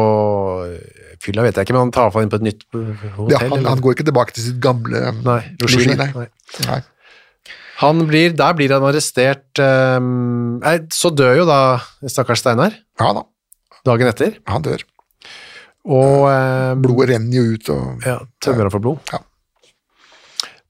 [1.23, 3.31] fylla, vet jeg ikke, men han tar i inn på et nytt hotell.
[3.31, 6.09] ja han, han går ikke tilbake til sitt gamle Nei, losji, nei.
[6.15, 6.27] nei.
[6.67, 6.81] nei.
[8.07, 11.59] Blir, der blir han arrestert um, nei, Så dør jo da
[12.07, 13.25] stakkars Steinar Ja da,
[13.87, 14.85] dagen etter, han dør.
[15.83, 19.01] og um, Blodet renner jo ut og ja, tømmer han for blod.
[19.11, 19.19] Ja.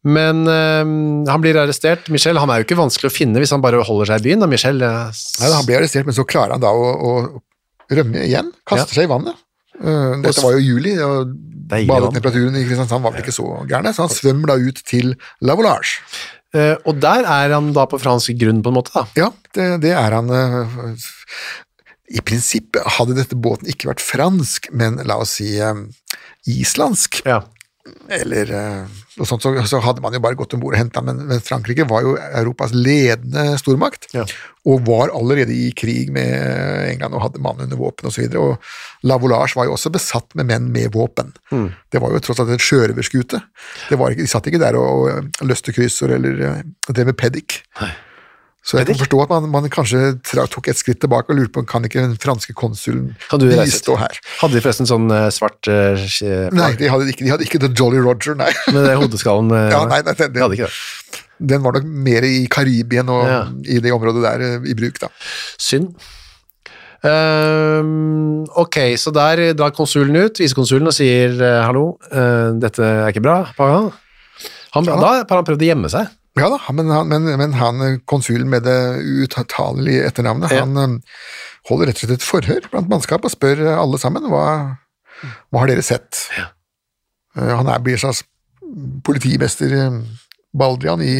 [0.04, 2.10] Men ehm, han blir arrestert.
[2.12, 4.42] Michel han er jo ikke vanskelig å finne hvis han bare holder seg i byen.
[4.44, 4.82] da, Michel.
[4.84, 8.52] eh, Nei, han blir arrestert, men så klarer han da å, å rømme igjen.
[8.68, 8.98] Kaster Ja.
[9.00, 9.40] seg i vannet.
[9.80, 11.32] Uh, dette var jo juli, og
[11.90, 15.56] badetemperaturen i Kristiansand var vel ikke så gærne, så han svømmer da ut til La
[15.58, 16.04] Volage.
[16.54, 19.08] Uh, og der er han da på fransk grunn, på en måte, da.
[19.18, 20.30] Ja, det, det er han.
[20.30, 20.94] Uh,
[22.14, 25.56] I prinsippet hadde dette båten ikke vært fransk, men la oss si
[26.46, 27.42] islandsk, Ja.
[28.16, 31.02] Eller eh, noe sånt, så, så hadde man jo bare gått om bord og henta,
[31.04, 34.24] men, men Frankrike var jo Europas ledende stormakt, Ja.
[34.70, 36.32] og var allerede i krig med
[36.94, 38.24] England og hadde mann under våpen osv.
[38.24, 41.34] Og, så og La Volage var jo også besatt med menn med våpen.
[41.92, 43.42] Det var jo tross alt en sjørøverskute.
[43.90, 47.60] Det var De satt ikke der og, og løste kryssord eller eh, drev med peddik.
[48.64, 51.66] Så jeg kan forstå at man, man kanskje tok et skritt tilbake og lurte på
[51.68, 54.16] kan ikke den franske konsulen Kan du bistå her.
[54.40, 56.00] Hadde de forresten sånn eh, svart uh,
[56.56, 58.48] Nei, de hadde ikke, de hadde ikke The Jolly Roger, nei.
[58.72, 59.52] med det hodeskallen?
[59.52, 61.22] Ja, nei, nei, den, de hadde ikke det.
[61.44, 63.42] Den var nok mer i Karibien og Ja.
[63.68, 65.12] i det området der i bruk, da.
[65.60, 65.92] Synd.
[67.04, 73.26] Um, ok, så der drar konsulen ut, visekonsulen, og sier hallo, uh, dette er ikke
[73.28, 73.42] bra.
[73.60, 73.92] Pagan.
[74.78, 76.08] Han, Da har han prøvd å gjemme seg.
[76.40, 80.64] Ja da, men han, men, men han eh, konsulen med det uuttalelige etternavnet, Ja.
[80.66, 80.96] han eh,
[81.70, 84.46] holder rett og slett et forhør blant mannskapet og spør eh, alle sammen hva,
[85.54, 86.24] hva har dere sett.
[86.38, 86.48] Ja.
[87.38, 88.24] Han er, blir slags
[89.06, 89.72] politimester
[90.58, 91.16] Baldrian i,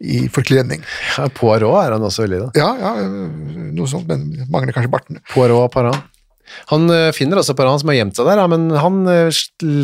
[0.00, 0.84] i forkledning.
[1.16, 2.50] Ja, Poirot er han også veldig, da.
[2.60, 2.92] Ja, ja,
[3.76, 5.24] noe sånt, men mangler kanskje bartene.
[5.32, 5.98] Poirot og Paran.
[6.72, 9.42] Han eh, finner også Paran som har gjemt seg der, men han eh,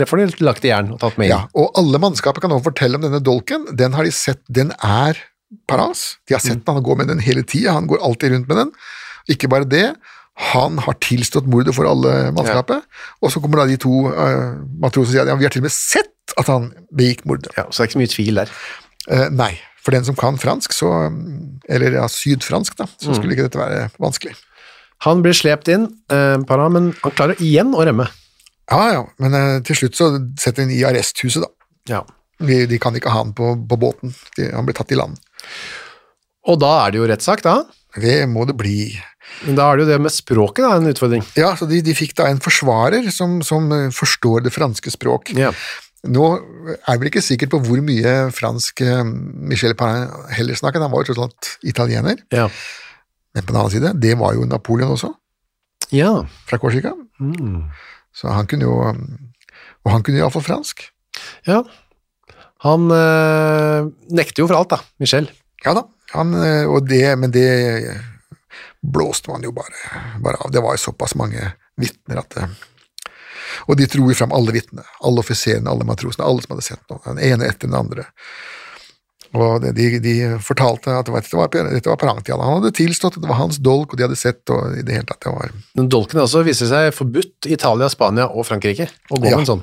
[0.09, 1.35] får de lagt i jern og tatt med inn.
[1.35, 3.69] Ja, og alle mannskapet kan nå fortelle om denne dolken.
[3.79, 5.21] Den har de sett, den er
[5.69, 6.17] Parans.
[6.29, 8.63] De har sett den, han går med den hele tida, han går alltid rundt med
[8.63, 8.75] den.
[9.33, 9.87] Ikke bare det,
[10.53, 12.87] han har tilstått mordet for alle mannskapet,
[13.21, 15.63] og så kommer da de to uh, matrosene og sier at ja, vi har til
[15.63, 17.53] og med sett at han begikk mordet.
[17.59, 18.55] Ja, så det er ikke så mye tvil der.
[19.11, 19.51] Uh, nei,
[19.85, 20.89] for den som kan fransk, så,
[21.69, 24.35] eller ja, sydfransk, da, så skulle ikke dette være vanskelig.
[25.03, 28.09] Han blir slept inn, eh, para, men han klarer igjen å rømme.
[28.71, 30.11] Ja, ja, men eh, til slutt så
[30.41, 31.69] setter de ham i arresthuset, da.
[31.91, 32.03] Ja.
[32.43, 35.19] De, de kan ikke ha han på, på båten, de, han blir tatt i land.
[36.51, 37.61] Og da er det jo rettssak, da.
[37.99, 38.93] Det må det bli.
[39.47, 41.25] Men da er det jo det med språket da, en utfordring.
[41.39, 45.35] Ja, så de, de fikk da en forsvarer som, som eh, forstår det franske språk.
[45.39, 45.53] Ja.
[46.03, 46.29] Nå
[46.91, 51.05] er vi ikke sikker på hvor mye fransk eh, Michel Parrain heller snakket, han var
[51.05, 52.23] jo tross alt italiener.
[52.35, 52.49] Ja.
[53.33, 55.13] Men på den annen side, det var jo Napoleon også,
[55.93, 56.11] ja.
[56.49, 56.93] fra Korsika.
[58.13, 58.77] Så han kunne jo
[59.83, 60.85] Og han kunne iallfall fransk.
[61.47, 61.63] Ja.
[62.63, 65.27] Han øh, nekter jo for alt, da, Michel.
[65.65, 65.83] Ja da,
[66.15, 67.49] han, eh, og det, men det
[68.83, 69.75] blåste man jo bare,
[70.23, 70.53] bare av.
[70.55, 72.49] Det var jo såpass mange vitner at det,
[73.67, 76.83] Og de dro jo fram alle vitnene, alle offiserene, alle matrosene, alle som hadde sett
[76.91, 78.07] noe, den ene etter den andre.
[79.33, 80.15] Og de, de
[80.45, 82.41] fortalte at det var, dette var, dette var Parangtian.
[82.45, 84.99] Han hadde tilstått at det var hans dolk, og de hadde sett, og i det
[84.99, 88.91] hele tatt, det var Men dolken også viser seg forbudt i Italia, Spania og Frankrike
[89.11, 89.39] å gå Ja.
[89.39, 89.63] med en sånn.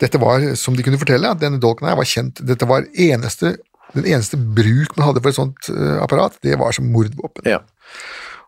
[0.00, 3.54] Dette var, som de kunne fortelle, at denne dolken her var kjent Dette var eneste,
[3.94, 7.46] den eneste bruk man hadde for et sånt eh, apparat, det var som mordvåpen.
[7.48, 7.60] Ja.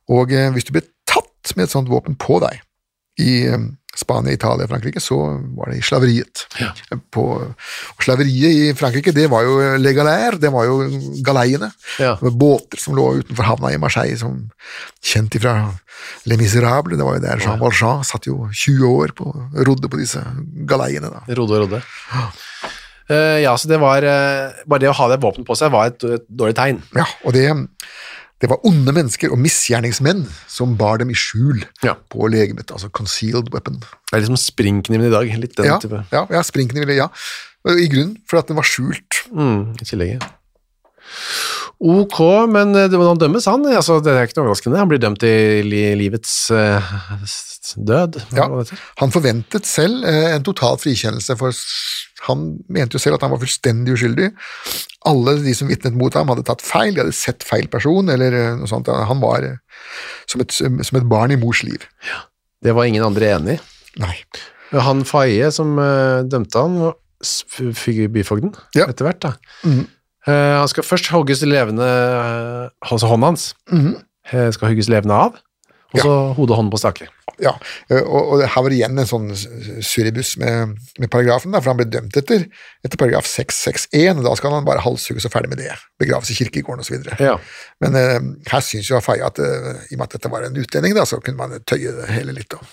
[0.08, 2.60] Og eh, hvis du ble tatt med et sånt våpen på deg
[3.20, 5.16] i eh, Spania, Italia og Frankrike, så
[5.58, 6.44] var det i slaveriet.
[7.14, 10.78] På, og slaveriet i Frankrike, det var jo legalær, det var jo
[11.26, 11.72] galeiene.
[11.98, 12.14] Ja.
[12.22, 14.44] Med båter som lå utenfor havna i Marseille, som
[15.02, 15.56] kjent ifra
[16.30, 16.96] Le Miserable.
[16.96, 19.32] det var jo der Jean Valjean satt jo 20 år på,
[19.66, 20.22] rodde på disse
[20.68, 21.24] galeiene da.
[21.34, 21.82] Rodde og rodde.
[23.08, 25.88] Uh, ja, så det var uh, Bare det å ha det våpenet på seg var
[25.88, 26.82] et, et dårlig tegn.
[26.94, 27.46] Ja, og det,
[28.40, 31.94] det var onde mennesker og misgjerningsmenn som bar dem i skjul Ja.
[32.10, 33.80] på legemet, altså concealed weapon.
[33.80, 35.32] Det er liksom springkniven i dag.
[35.42, 36.04] Litt den Ja, type.
[36.12, 37.08] ja, ja springkniven, ja.
[37.68, 39.24] I grunnen, for at den var skjult.
[39.34, 40.20] Mm, I tillegg.
[40.22, 40.28] ja.
[41.78, 42.16] Ok,
[42.50, 43.62] men eh, han dømmes, han.
[43.70, 44.80] Altså, det er ikke noe overraskende.
[44.80, 45.68] Han blir dømt til
[46.00, 46.82] livets uh,
[47.86, 48.18] død.
[48.34, 48.48] Ja.
[48.98, 51.54] Han forventet selv uh, en total frikjennelse, for
[52.26, 54.32] han mente jo selv at han var fullstendig uskyldig.
[55.06, 58.34] Alle de som vitnet mot ham, hadde tatt feil, de hadde sett feil person, eller
[58.34, 58.90] uh, noe sånt.
[58.90, 59.60] Han var eh,
[60.26, 61.86] som et, som et barn i mors liv.
[62.10, 62.24] Ja.
[62.66, 63.60] Det var ingen andre enig i.
[64.02, 64.16] Nei.
[64.74, 68.88] Han Faye som eh, dømte han, var s- f- f- byfogden Ja.
[68.90, 69.22] etter hvert.
[69.22, 69.36] da.
[69.62, 69.86] Mhm.
[70.28, 73.94] Eh, han skal først hogges levende, eh, altså hånden hans Mhm.
[74.32, 75.38] eh, skal hogges levende av,
[75.94, 77.06] og så hode og hånd på stake.
[77.40, 77.52] Ja,
[77.94, 79.28] og, og her var det igjen en sånn
[79.86, 82.48] suribus med, med paragrafen, da, for han ble dømt etter,
[82.84, 85.70] etter paragraf 661, og da skal han bare halshugges og ferdig med det.
[86.02, 87.06] Begraves i kirkegården osv.
[87.22, 87.36] Ja.
[87.80, 88.18] Men uh,
[88.50, 91.06] her syns jo Faye at uh, i og med at dette var en utlending, da,
[91.06, 92.66] så kunne man tøye det hele litt og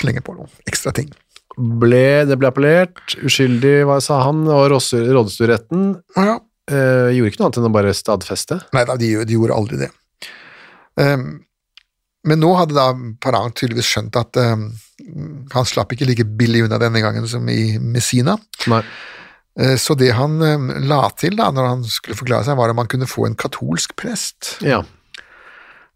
[0.00, 1.14] slenge på noen ekstra ting.
[1.58, 5.86] Ble, det ble appellert, uskyldig, hva sa han, og råds- rådsturetten
[6.18, 8.60] Ja, eh, gjorde ikke noe annet enn å bare stadfeste.
[8.76, 9.90] Nei da, de, de gjorde aldri det.
[10.98, 11.28] Um,
[12.26, 12.88] men nå hadde da
[13.22, 14.64] Parang tydeligvis skjønt at um,
[15.54, 18.36] han slapp ikke like billig unna denne gangen som i Messina.
[18.70, 18.82] Nei.
[19.58, 22.82] Eh, Så det han eh, la til da, når han skulle forklare seg, var om
[22.82, 24.56] han kunne få en katolsk prest.
[24.66, 24.82] Ja.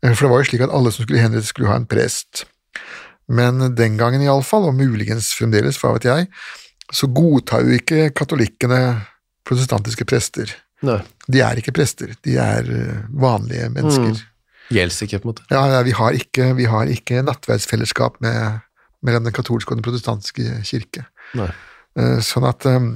[0.03, 2.45] Eh, For det var jo slik at alle som skulle henrettes, skulle ha en prest.
[3.31, 6.31] Men den gangen iallfall, og muligens fremdeles, for hva vet jeg,
[6.93, 8.81] så godtar jo ikke katolikkene
[9.49, 10.53] protestantiske prester.
[10.87, 10.99] Nei.
[11.31, 14.23] De er ikke prester, de er eh, vanlige mennesker.
[14.73, 15.45] Gjelder ikke, på en måte.
[15.53, 18.63] Ja, ja, vi har ikke, vi har ikke nattverdsfellesskap med,
[19.05, 21.07] mellom den katolske og den protestantiske kirke.
[21.39, 21.51] Nei.
[21.99, 22.91] Eh, Sånn at eh,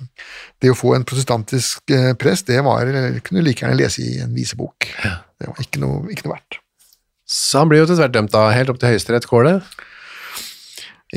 [0.65, 2.89] det å få en protestantisk prest, det var,
[3.21, 4.89] kunne du like gjerne lese i en visebok.
[5.37, 6.63] Det var ikke noe, ikke noe verdt.
[7.27, 9.57] Så han blir jo til hvert dømt, da, helt opp til Høyesterett, går det?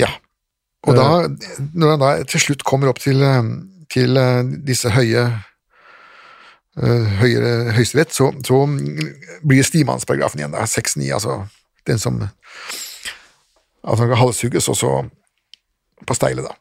[0.01, 0.09] Ja.
[0.87, 1.05] Og da,
[1.77, 3.21] når han da til slutt kommer opp til,
[3.91, 5.23] til eh, disse høye
[6.79, 8.61] eh, høyere høyesterett, så, så
[9.43, 11.39] blir stimannsparagrafen igjen, da, 6-9, altså
[11.89, 14.93] den som at han kan halshugges, og så
[16.07, 16.55] på steilet, da.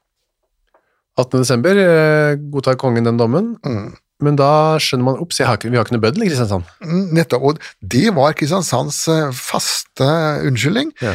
[1.18, 1.40] 18.
[1.42, 3.88] desember eh, godtar kongen den dommen, Mm.
[4.22, 6.64] men da skjønner man Ops, har ikke- vi har ikke noe bøddel i Kristiansand.
[6.82, 7.42] Mm, Nettopp.
[7.42, 9.04] Og det var Kristiansands
[9.38, 10.08] faste
[10.48, 10.90] unnskyldning.
[11.02, 11.14] Ja.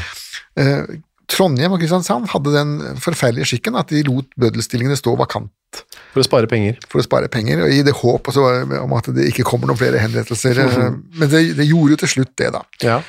[1.33, 5.81] Trondheim og Kristiansand hadde den forferdelige skikken at de lot bøddelstillingene stå vakant
[6.13, 6.77] For å spare penger.
[6.91, 8.43] for å spare penger, og i det håp også,
[8.83, 10.59] om at det ikke kommer noen flere henrettelser.
[10.61, 12.61] eh, Men det, det gjorde jo til slutt det, da.
[12.85, 12.99] Ja.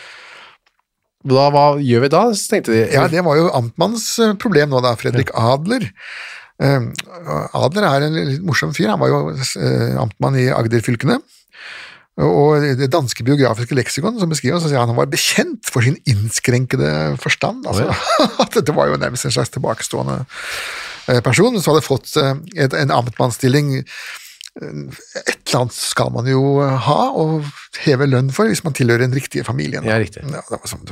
[1.24, 2.80] Da, hva gjør vi da, tenkte de.
[2.92, 4.92] Ja, det var jo amtmannens eh, problem nå, da.
[5.00, 5.86] Fredrik Adler.
[6.60, 6.88] Eh,
[7.56, 8.90] Adler er en litt morsom fyr.
[8.92, 11.20] Han var jo eh, amtmann i Agder-fylkene.
[12.22, 15.96] Og det danske biografiske leksikon som beskriver, så sier han han var bekjent for sin
[16.06, 17.66] innskrenkede forstand.
[17.66, 17.88] Altså,
[18.44, 20.20] at Dette var jo nærmest en slags tilbakestående
[21.10, 23.80] eh, person som hadde fått eh, et, en amtmannsstilling.
[23.80, 27.48] Eh, Et eller annet skal man jo ha og
[27.82, 29.82] heve lønn for hvis man tilhører den riktige familien.
[29.82, 30.22] Ja, riktig.
[30.22, 30.86] Ja, det var sånn.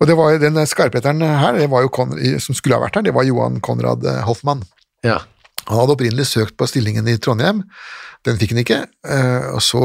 [0.00, 2.98] Og det var jo den skarpheteren her, det var jo Kon som skulle ha vært
[2.98, 4.64] her, det var Johan Konrad Hoffmann.
[5.06, 5.20] Ja.
[5.68, 7.62] Han hadde opprinnelig søkt på stillingen i Trondheim,
[8.26, 8.80] den fikk han ikke.
[9.08, 9.80] eh, Og så,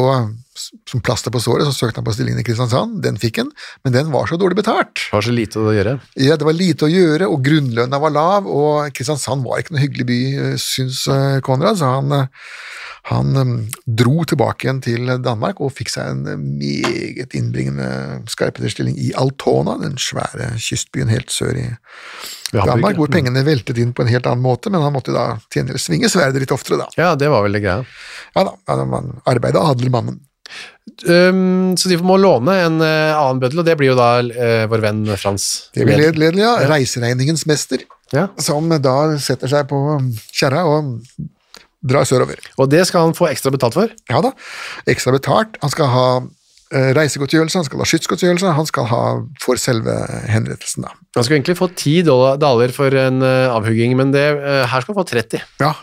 [0.87, 3.51] som plaster på såret, så søkte han på stillingen i Kristiansand, den fikk han,
[3.83, 4.95] men den var så dårlig betalt.
[5.07, 5.97] Det var så lite å gjøre.
[6.19, 9.83] Ja, Det var lite å gjøre, og grunnlønna var lav, og Kristiansand var ikke noe
[9.85, 12.29] hyggelig by, eh, syns eh, Konrad, så han,
[13.11, 13.35] han
[13.85, 19.95] dro tilbake igjen til Danmark og fikk seg en meget innbringende skarpeterstilling i Altona, den
[20.01, 21.67] svære kystbyen helt sør i
[22.55, 25.75] Danmark, hvor pengene veltet inn på en helt annen måte, men han måtte da tjene,
[25.81, 26.87] svinge sverdet litt oftere, da.
[26.97, 27.83] Ja, det var vel det greia.
[28.35, 30.21] Ja da, man arbeider en arbeida adelmannen.
[31.09, 34.65] Um, så de må låne en uh, annen bøddel, og det blir jo da uh,
[34.71, 35.45] vår venn Frans.
[35.75, 36.53] Det blir led- ledelig, ja.
[36.69, 38.27] Reiseregningens mester, Ja.
[38.37, 39.79] som da setter seg på
[40.31, 40.99] kjerra og
[41.85, 42.39] drar sørover.
[42.61, 43.91] Og det skal han få ekstra betalt for.
[44.09, 44.31] Ja da,
[44.89, 45.57] ekstra betalt.
[45.61, 49.01] Han skal ha eh, reisegodtgjørelse, han skal ha skytsgodtgjørelse, han skal ha
[49.41, 49.93] for selve
[50.31, 50.93] henrettelsen, da.
[51.17, 54.25] Han skulle egentlig få ti dollar- for en avhugging, men det,
[54.69, 55.43] her skal han få 30.
[55.61, 55.73] Ja.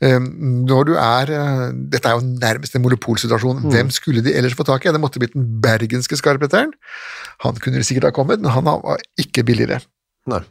[0.00, 3.64] Eh, Når du er eh, Dette er jo nærmest en monopolsituasjon.
[3.72, 4.92] Hvem skulle de ellers få tak i?
[4.94, 6.72] Det måtte blitt den bergenske skarpheteren.
[7.44, 9.80] Han kunne det sikkert ha kommet, men han var ikke billigere.
[10.26, 10.42] Nei.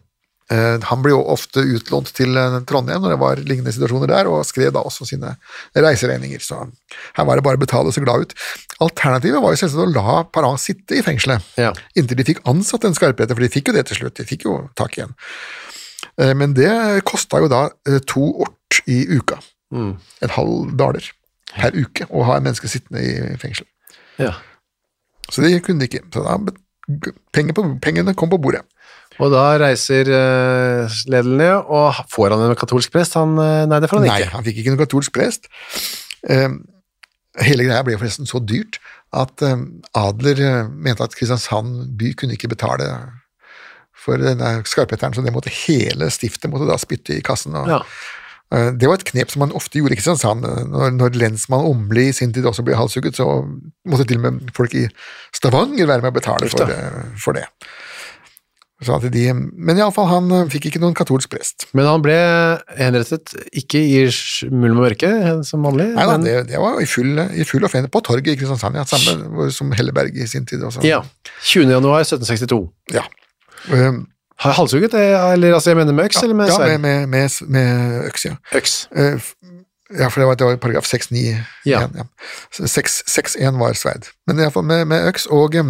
[0.51, 2.35] Eh, Han ble jo ofte utlånt til
[2.67, 5.37] Trondheim når det var lignende situasjoner der, og skrev da også sine
[5.73, 6.41] reiseregninger.
[6.43, 6.57] Så
[7.15, 8.33] her var det bare å betale seg glad ut.
[8.83, 11.71] Alternativet var jo selvsagt å la Parent sitte i fengselet Ja.
[11.95, 14.15] inntil de fikk ansatt en skarpheter, for de fikk jo det til slutt.
[14.19, 15.15] De fikk jo tak igjen.
[16.17, 16.69] Men det
[17.07, 17.69] kosta jo da
[18.05, 18.43] to
[18.89, 19.37] i uka.
[19.73, 19.93] Mm.
[20.25, 21.05] En halv daler
[21.53, 23.67] per uke å ha en menneske sittende i fengsel.
[24.21, 24.33] ja.
[25.31, 26.01] Så det kunne de ikke.
[26.11, 26.33] Så da
[27.33, 28.59] penger på, pengene kom på bordet.
[29.23, 33.15] Og da reiser uh, lederen ned, og får han en katolsk prest?
[33.15, 34.33] Han, eh, nei, det får han Nei, ikke.
[34.33, 35.47] han fikk ikke noen katolsk prest.
[36.27, 36.57] Um,
[37.39, 38.81] hele greia ble forresten så dyrt
[39.15, 39.63] at um,
[39.97, 42.89] Adler uh, mente at Kristiansand by kunne ikke betale
[44.03, 47.55] for denne skarpheteren, så det måtte hele stiftet måtte da spytte i kassen.
[47.55, 47.79] Og, Ja.
[48.53, 50.47] Eh, det var et knep som man ofte gjorde i Kristiansand.
[50.71, 53.27] Når, når lensmann Åmli i sin tid også ble halshugget, så
[53.89, 54.85] måtte til og med folk i
[55.35, 57.47] Stavanger være med å betale for, eh, for det.
[58.83, 61.67] Så at de, men iallfall, han eh, fikk ikke noen katolsk prest.
[61.77, 62.15] Men han ble
[62.77, 64.03] henrettet ikke i
[64.51, 65.89] mulm og mørke, eh, som vanlig.
[65.95, 68.79] Nei da, men, det, det var i full, i full offentlig på torget i Kristiansand,
[68.79, 70.63] ja, samme som Helleberg i sin tid.
[70.67, 70.83] Også.
[70.87, 71.03] ja.
[71.43, 71.71] 20.
[71.77, 72.59] januar 1762.
[72.95, 73.05] Ja.
[73.71, 74.03] Um,
[74.39, 76.79] Har jeg halshugget, eh, eller altså jeg mener med øks eller med ja, sverd?
[76.79, 78.35] med, med, med, med øks, ja.
[78.55, 78.87] Øks.
[78.95, 79.19] Eh,
[79.99, 81.17] Ja, for det var, det var paragraf 6-9
[81.65, 81.79] Ja.
[81.79, 81.91] igjen.
[81.95, 82.65] Ja.
[82.67, 84.07] 6 6-1 var sverd.
[84.27, 85.65] Men iallfall med, med øks og eh,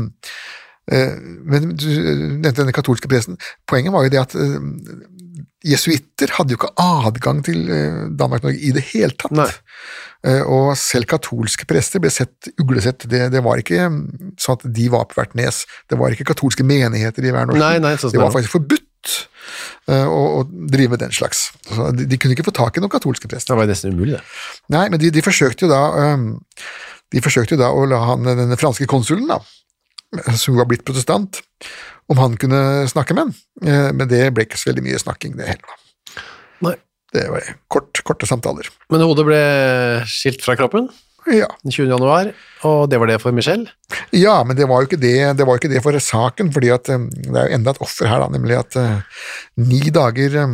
[1.46, 3.38] Men du nevnte denne katolske presten.
[3.68, 4.36] Poenget var jo det at
[5.64, 9.34] jesuitter hadde jo ikke adgang til eh, Danmark-Norge i det hele tatt.
[9.36, 9.50] Nei.
[10.28, 13.08] Eh, og selv katolske prester ble sett uglesett.
[13.12, 15.64] Det, det var ikke mm, sånn at de var på hvert nes.
[15.92, 17.60] Det var ikke katolske menigheter i hver norsk.
[17.64, 19.18] Nei, nei, sånn det var faktisk forbudt.
[19.92, 21.50] å, og, og drive med den slags.
[21.68, 23.52] Så de, de kunne ikke få tak i noen katolske prester.
[23.52, 24.24] Det var nesten umulig, det.
[24.76, 25.82] Nei, men de, de forsøkte jo da
[27.14, 29.42] De forsøkte jo da å la han, denne franske konsulen, da,
[30.40, 31.44] som var blitt protestant,
[32.12, 33.34] om han kunne snakke med han,
[33.64, 35.76] Eh, men det ble ikke så veldig mye snakking, det heller.
[36.66, 36.76] Nei.
[37.14, 38.66] Det var kort, korte samtaler.
[38.90, 39.42] Men hodet ble
[40.10, 40.90] skilt fra kroppen
[41.30, 41.48] Ja.
[41.64, 41.88] den 20.
[41.94, 42.34] januar,
[42.68, 43.70] og det var det for Michelle.
[44.12, 46.84] ja, men det var jo ikke det, det, var ikke det for saken, fordi at
[46.90, 46.98] det
[47.38, 49.02] er jo enda et offer her, da, nemlig at uh,
[49.56, 50.50] ni dager eh,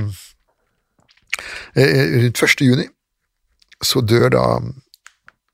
[1.75, 2.61] rundt 1.
[2.61, 2.87] juni
[3.81, 4.43] så dør da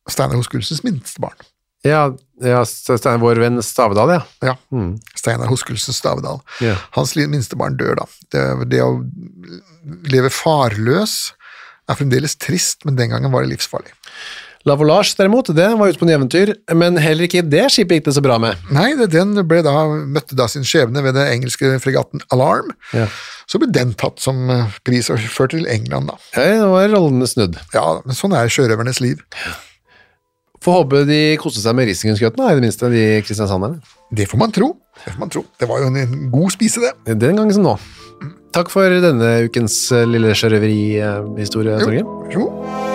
[0.09, 1.37] Steinar Hoskulsens minste barn.
[1.85, 2.05] Ja,
[2.43, 4.21] ja Stein, vår venn Stavedal, ja.
[4.43, 4.55] Ja.
[4.73, 4.95] Mm.
[5.15, 6.41] Steinar Hoskulsen Stavedal.
[6.63, 6.75] Ja.
[6.97, 8.07] Hans minste barn dør da.
[8.33, 8.97] Det, det å
[10.09, 11.35] leve farløs
[11.85, 13.93] er fremdeles trist, men den gangen var det livsfarlig.
[14.65, 18.15] Lavolage derimot, det var ute på en eventyr, men heller ikke det skipet gikk det
[18.15, 18.57] så bra med.
[18.73, 19.73] Nei, den da,
[20.09, 22.71] møtte da sin skjebne ved den engelske fregatten Alarm.
[22.89, 23.05] Ja.
[23.45, 26.17] Så ble den tatt som eh, pris og ført til England, da.
[26.33, 27.59] Ja, nå var rollene snudd.
[27.77, 29.21] Ja, men sånn er sjørøvernes liv.
[30.65, 33.77] Får håpe de koste seg med risengrynsgrøten, i det minste, de kristiansanderne.
[34.17, 34.71] Det får man tro.
[35.03, 35.43] Det får man tro.
[35.61, 37.19] Det var jo en, god spise, det.
[37.21, 37.75] Den gangen som nå.
[38.55, 42.09] Takk for denne ukens eh, lille sjørøverihistorie, Torgeir.
[42.09, 42.94] Vær så god.